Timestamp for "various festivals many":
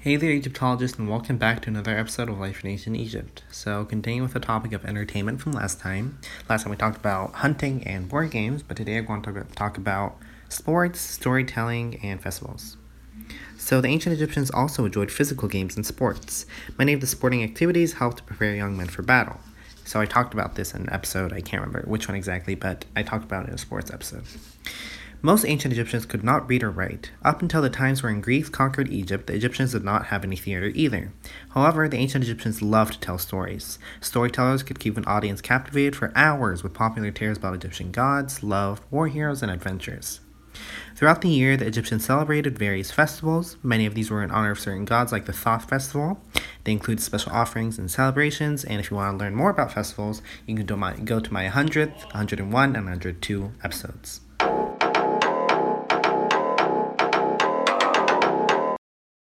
42.56-43.86